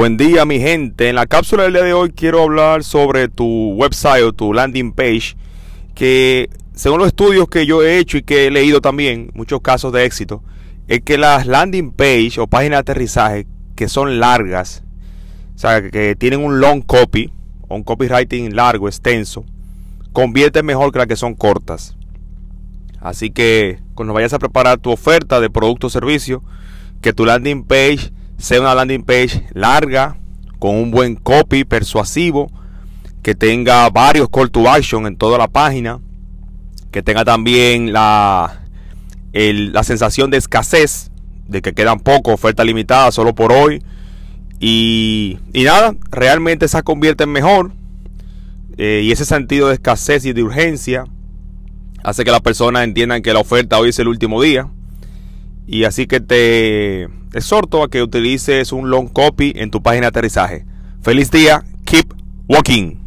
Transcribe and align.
Buen 0.00 0.16
día 0.16 0.46
mi 0.46 0.58
gente, 0.58 1.10
en 1.10 1.16
la 1.16 1.26
cápsula 1.26 1.64
del 1.64 1.74
día 1.74 1.82
de 1.82 1.92
hoy 1.92 2.10
quiero 2.12 2.42
hablar 2.42 2.84
sobre 2.84 3.28
tu 3.28 3.74
website 3.74 4.24
o 4.24 4.32
tu 4.32 4.54
landing 4.54 4.92
page 4.92 5.36
que 5.94 6.48
según 6.72 7.00
los 7.00 7.08
estudios 7.08 7.50
que 7.50 7.66
yo 7.66 7.82
he 7.82 7.98
hecho 7.98 8.16
y 8.16 8.22
que 8.22 8.46
he 8.46 8.50
leído 8.50 8.80
también, 8.80 9.30
muchos 9.34 9.60
casos 9.60 9.92
de 9.92 10.06
éxito, 10.06 10.42
es 10.88 11.02
que 11.02 11.18
las 11.18 11.46
landing 11.46 11.92
page 11.92 12.40
o 12.40 12.46
páginas 12.46 12.78
de 12.78 12.92
aterrizaje 12.92 13.46
que 13.76 13.90
son 13.90 14.20
largas, 14.20 14.84
o 15.54 15.58
sea, 15.58 15.90
que 15.90 16.16
tienen 16.16 16.42
un 16.42 16.60
long 16.60 16.80
copy 16.80 17.30
o 17.68 17.74
un 17.74 17.82
copywriting 17.82 18.56
largo, 18.56 18.88
extenso, 18.88 19.44
convierten 20.14 20.64
mejor 20.64 20.92
que 20.92 20.98
las 21.00 21.08
que 21.08 21.16
son 21.16 21.34
cortas. 21.34 21.94
Así 23.00 23.30
que 23.30 23.80
cuando 23.94 24.14
vayas 24.14 24.32
a 24.32 24.38
preparar 24.38 24.78
tu 24.78 24.92
oferta 24.92 25.40
de 25.40 25.50
producto 25.50 25.88
o 25.88 25.90
servicio, 25.90 26.42
que 27.02 27.12
tu 27.12 27.26
landing 27.26 27.64
page 27.64 28.12
sea 28.40 28.60
una 28.60 28.74
landing 28.74 29.02
page 29.02 29.46
larga, 29.52 30.16
con 30.58 30.74
un 30.74 30.90
buen 30.90 31.16
copy 31.16 31.64
persuasivo, 31.64 32.50
que 33.22 33.34
tenga 33.34 33.88
varios 33.90 34.28
call 34.28 34.50
to 34.50 34.68
action 34.68 35.06
en 35.06 35.16
toda 35.16 35.38
la 35.38 35.48
página, 35.48 36.00
que 36.90 37.02
tenga 37.02 37.24
también 37.24 37.92
la, 37.92 38.62
la 39.32 39.84
sensación 39.84 40.30
de 40.30 40.38
escasez, 40.38 41.10
de 41.46 41.62
que 41.62 41.72
quedan 41.72 42.00
pocas 42.00 42.34
ofertas 42.34 42.64
limitadas 42.66 43.14
solo 43.14 43.34
por 43.34 43.52
hoy. 43.52 43.82
Y, 44.58 45.38
y 45.52 45.64
nada, 45.64 45.94
realmente 46.10 46.68
se 46.68 46.82
convierte 46.82 47.24
en 47.24 47.32
mejor. 47.32 47.72
Eh, 48.76 49.02
y 49.04 49.12
ese 49.12 49.24
sentido 49.24 49.68
de 49.68 49.74
escasez 49.74 50.24
y 50.24 50.32
de 50.32 50.42
urgencia 50.42 51.04
hace 52.02 52.24
que 52.24 52.30
las 52.30 52.40
personas 52.40 52.84
entiendan 52.84 53.22
que 53.22 53.34
la 53.34 53.40
oferta 53.40 53.78
hoy 53.78 53.90
es 53.90 53.98
el 53.98 54.08
último 54.08 54.40
día. 54.40 54.68
Y 55.66 55.84
así 55.84 56.06
que 56.06 56.20
te 56.20 57.08
exhorto 57.32 57.82
a 57.82 57.88
que 57.88 58.02
utilices 58.02 58.72
un 58.72 58.90
long 58.90 59.08
copy 59.08 59.52
en 59.56 59.70
tu 59.70 59.82
página 59.82 60.02
de 60.02 60.08
aterrizaje. 60.08 60.64
Feliz 61.02 61.30
día, 61.30 61.64
keep 61.84 62.12
walking. 62.48 62.99